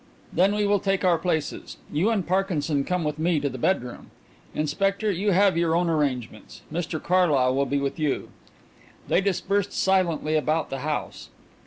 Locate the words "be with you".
7.67-8.29